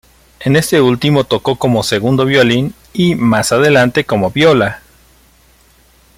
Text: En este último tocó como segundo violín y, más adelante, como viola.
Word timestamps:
En 0.39 0.55
este 0.55 0.81
último 0.81 1.25
tocó 1.25 1.57
como 1.57 1.83
segundo 1.83 2.25
violín 2.25 2.73
y, 2.91 3.13
más 3.13 3.51
adelante, 3.51 4.03
como 4.03 4.31
viola. 4.31 4.81